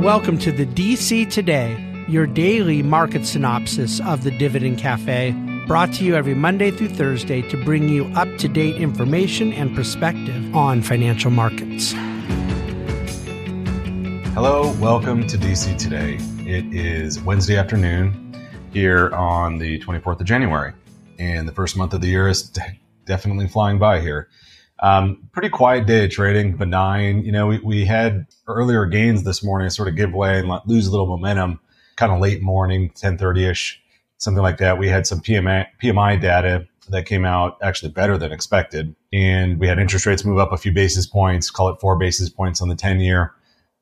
[0.00, 1.76] Welcome to the DC Today,
[2.08, 5.32] your daily market synopsis of the Dividend Cafe,
[5.66, 9.76] brought to you every Monday through Thursday to bring you up to date information and
[9.76, 11.92] perspective on financial markets.
[14.32, 16.16] Hello, welcome to DC Today.
[16.50, 18.34] It is Wednesday afternoon
[18.72, 20.72] here on the 24th of January,
[21.18, 22.50] and the first month of the year is
[23.04, 24.30] definitely flying by here.
[24.82, 27.22] Um, pretty quiet day of trading, benign.
[27.22, 30.86] You know, we, we had earlier gains this morning sort of give way and lose
[30.86, 31.60] a little momentum
[31.96, 33.82] kind of late morning, 1030 ish,
[34.16, 34.78] something like that.
[34.78, 38.94] We had some PMI, PMI data that came out actually better than expected.
[39.12, 42.30] And we had interest rates move up a few basis points, call it four basis
[42.30, 43.34] points on the 10 year.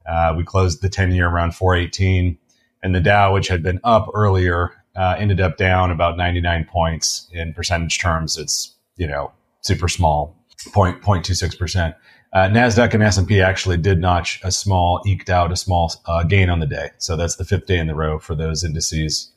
[0.05, 2.37] Uh, we closed the 10 year around 418
[2.83, 7.29] and the Dow, which had been up earlier, uh, ended up down about 99 points
[7.33, 8.37] in percentage terms.
[8.37, 11.95] It's, you know, super small 0.26%.
[12.33, 16.51] Uh, Nasdaq and S&P actually did notch a small, eked out a small uh, gain
[16.51, 16.91] on the day.
[16.99, 19.31] So that's the fifth day in the row for those indices,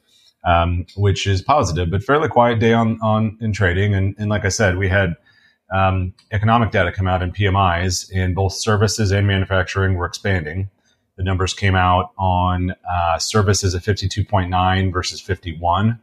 [0.45, 3.93] um, which is positive, but fairly quiet day on on in trading.
[3.93, 5.15] And, and like I said, we had
[5.71, 10.69] um, economic data come out in PMIs, and both services and manufacturing were expanding.
[11.15, 15.97] The numbers came out on uh, services at 52.9 versus 51,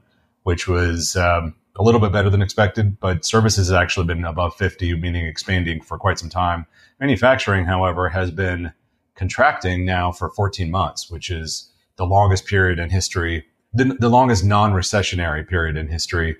[0.45, 4.55] which was um, a little bit better than expected, but services has actually been above
[4.57, 6.67] 50, meaning expanding for quite some time.
[7.01, 8.73] Manufacturing, however, has been
[9.15, 14.45] contracting now for 14 months, which is the longest period in history, the, the longest
[14.45, 16.37] non-recessionary period in history,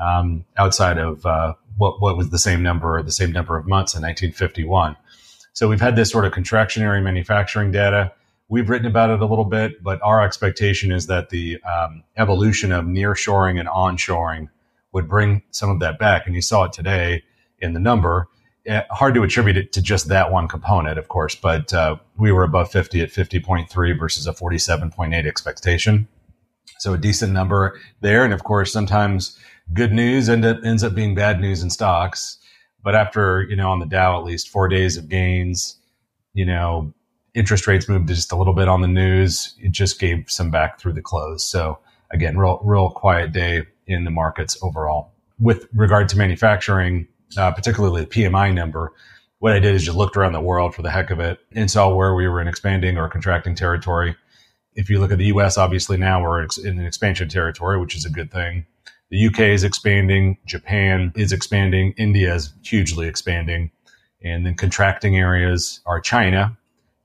[0.00, 3.94] um, outside of uh, what, what was the same number, the same number of months
[3.94, 4.96] in 1951.
[5.52, 8.12] So we've had this sort of contractionary manufacturing data.
[8.48, 12.72] We've written about it a little bit, but our expectation is that the um, evolution
[12.72, 14.48] of nearshoring and onshoring
[14.92, 16.26] would bring some of that back.
[16.26, 17.22] And you saw it today
[17.58, 18.28] in the number.
[18.66, 22.30] Eh, hard to attribute it to just that one component, of course, but uh, we
[22.30, 26.06] were above 50 at 50.3 versus a 47.8 expectation.
[26.78, 28.24] So a decent number there.
[28.24, 29.38] And of course, sometimes
[29.72, 32.38] good news end up, ends up being bad news in stocks.
[32.82, 35.76] But after, you know, on the Dow, at least four days of gains,
[36.32, 36.92] you know,
[37.34, 39.54] interest rates moved just a little bit on the news.
[39.58, 41.44] It just gave some back through the close.
[41.44, 41.78] So
[42.10, 45.12] again, real, real quiet day in the markets overall.
[45.38, 48.92] With regard to manufacturing, uh, particularly the PMI number,
[49.40, 51.70] what I did is just looked around the world for the heck of it and
[51.70, 54.16] saw where we were in expanding or contracting territory.
[54.74, 58.04] If you look at the US, obviously now we're in an expansion territory, which is
[58.04, 58.66] a good thing.
[59.10, 63.72] The UK is expanding, Japan is expanding, India is hugely expanding.
[64.22, 66.56] And then contracting areas are China,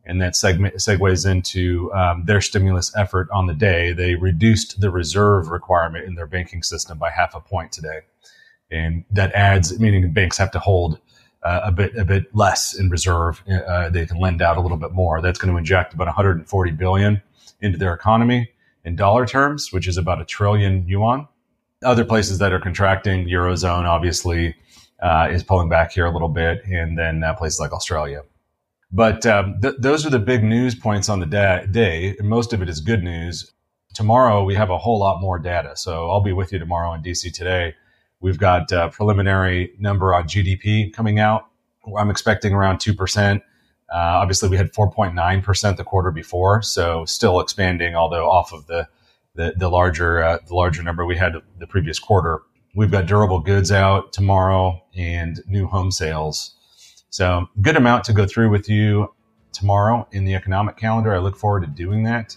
[0.05, 3.91] and that segment segues into um, their stimulus effort on the day.
[3.93, 8.01] They reduced the reserve requirement in their banking system by half a point today,
[8.71, 10.99] and that adds, meaning banks have to hold
[11.43, 13.41] uh, a bit a bit less in reserve.
[13.47, 15.21] Uh, they can lend out a little bit more.
[15.21, 17.21] That's going to inject about 140 billion
[17.61, 18.49] into their economy
[18.83, 21.27] in dollar terms, which is about a trillion yuan.
[21.83, 24.55] Other places that are contracting, eurozone obviously
[25.01, 28.23] uh, is pulling back here a little bit, and then uh, places like Australia.
[28.95, 32.15] But um, th- those are the big news points on the da- day.
[32.17, 33.51] And most of it is good news.
[33.93, 35.75] Tomorrow, we have a whole lot more data.
[35.75, 37.75] So I'll be with you tomorrow in DC today.
[38.21, 41.49] We've got a preliminary number on GDP coming out.
[41.97, 43.35] I'm expecting around 2%.
[43.37, 43.41] Uh,
[43.91, 48.87] obviously, we had 4.9% the quarter before, so still expanding, although off of the
[49.35, 52.41] the, the larger uh, the larger number we had the previous quarter.
[52.73, 56.55] We've got durable goods out tomorrow and new home sales
[57.09, 59.13] so, good amount to go through with you
[59.53, 61.13] tomorrow in the economic calendar.
[61.13, 62.35] I look forward to doing that.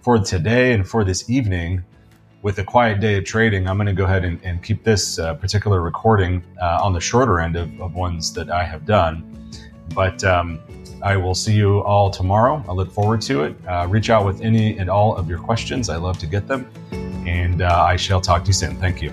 [0.00, 1.84] For today and for this evening,
[2.42, 5.18] with a quiet day of trading, I'm going to go ahead and, and keep this
[5.18, 9.50] uh, particular recording uh, on the shorter end of, of, ones that I have done.
[9.94, 10.60] But um,
[11.02, 12.62] I will see you all tomorrow.
[12.68, 13.56] I look forward to it.
[13.66, 15.88] Uh, reach out with any and all of your questions.
[15.88, 16.70] I love to get them.
[17.26, 18.76] And uh, I shall talk to you soon.
[18.76, 19.12] Thank you.